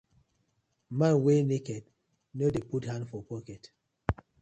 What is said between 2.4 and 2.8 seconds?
dey